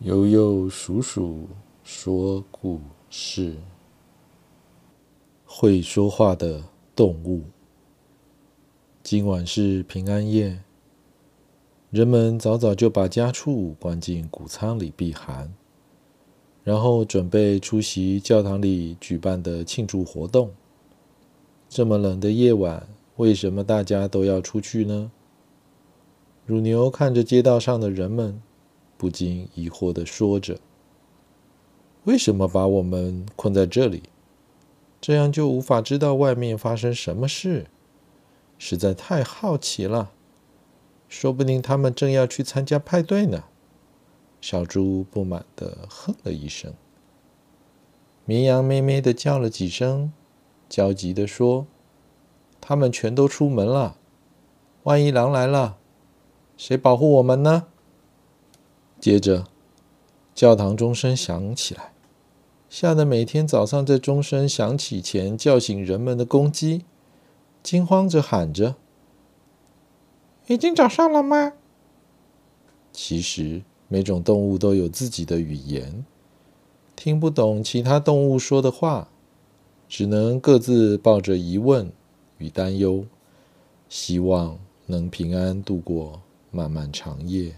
[0.00, 1.46] 悠悠叔叔
[1.84, 3.54] 说故事：
[5.44, 6.64] 会说话的
[6.96, 7.42] 动物。
[9.02, 10.62] 今晚是平安夜，
[11.90, 15.52] 人们早早就把家畜关进谷仓里避寒，
[16.64, 20.50] 然后准备出席教堂里举办的庆祝活动。
[21.68, 25.12] 这么冷的夜晚，为什么大家都要出去呢？
[26.46, 28.40] 乳牛看着街道上的人们。
[29.00, 30.58] 不禁疑惑地说着
[32.04, 34.02] ：“为什么把我们困在这里？
[35.00, 37.68] 这样就无法知道外面发生什么事，
[38.58, 40.10] 实在太好奇了。
[41.08, 43.44] 说不定他们正要去参加派对呢。”
[44.42, 46.74] 小猪不满地哼了一声。
[48.26, 50.12] 绵羊咩咩地叫了几声，
[50.68, 51.66] 焦急地说
[52.60, 53.96] ：“他们全都出门了，
[54.82, 55.78] 万一狼来了，
[56.58, 57.68] 谁保护我们呢？”
[59.00, 59.46] 接着，
[60.34, 61.92] 教堂钟声响起来，
[62.68, 66.84] 吓得每天早上在钟声响起前叫醒人们的公鸡，
[67.62, 68.76] 惊慌着喊着
[70.48, 71.54] ：“已经早上了吗？”
[72.92, 76.04] 其实，每种动物都有自己的语言，
[76.94, 79.08] 听不懂其他动物说的话，
[79.88, 81.90] 只能各自抱着疑问
[82.36, 83.06] 与担忧，
[83.88, 87.54] 希望能平安度过漫漫长夜。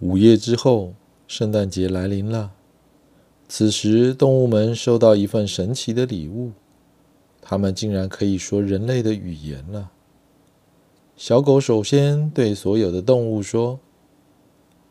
[0.00, 0.94] 午夜之后，
[1.26, 2.52] 圣诞节来临了。
[3.48, 6.52] 此时，动物们收到一份神奇的礼物，
[7.42, 9.90] 它们竟然可以说人类的语言了。
[11.16, 13.80] 小狗首先对所有的动物说：“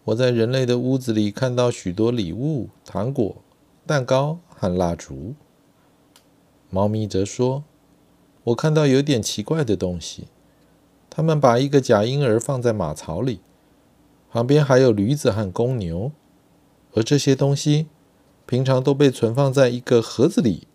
[0.03, 3.37] 我在人类的屋子里看到许多礼物、糖果、
[3.85, 5.35] 蛋糕和蜡烛。”
[6.69, 7.63] 猫咪则说
[8.43, 10.25] ：“我看到有点奇怪的东西，
[11.09, 13.39] 他们把一个假婴儿放在马槽里。”
[14.29, 16.11] 旁边还有驴子和公牛，
[16.93, 17.87] 而这些东西
[18.45, 20.67] 平常都被存放在一个盒子里。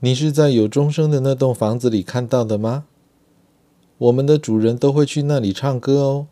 [0.00, 2.86] 你是在有钟声的那栋房子里看到的吗？
[3.96, 6.26] 我们的主人都会去那里唱歌哦。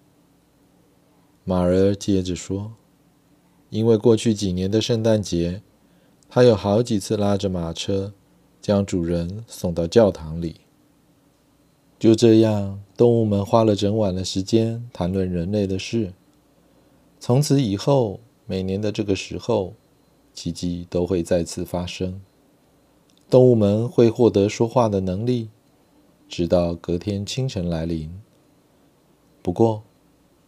[1.44, 2.72] 马儿接着说
[3.70, 5.62] ：“因为过去几年的圣诞节，
[6.28, 8.12] 他有好几次拉着马车
[8.60, 10.61] 将主人送到教堂里。”
[12.02, 16.12] 就这样，动物们花了整晚的时间谈论人类的事。
[17.20, 19.74] 从此以后，每年的这个时候，
[20.34, 22.20] 奇迹都会再次发生。
[23.30, 25.50] 动物们会获得说话的能力，
[26.28, 28.10] 直到隔天清晨来临。
[29.40, 29.84] 不过，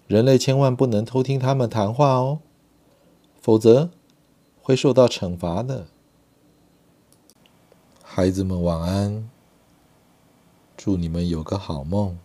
[0.09, 2.41] 人类千万不能偷听他们谈话哦，
[3.41, 3.91] 否则
[4.60, 5.86] 会受到惩罚的。
[8.03, 9.31] 孩子们，晚安。
[10.84, 12.19] 祝你们有个好梦，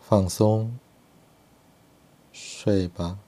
[0.00, 0.80] 放松，
[2.32, 3.20] 睡吧。